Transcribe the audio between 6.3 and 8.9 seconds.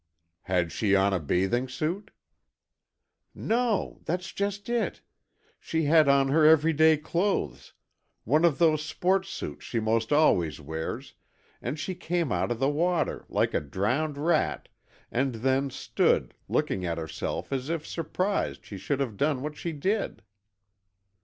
everyday clothes, one of those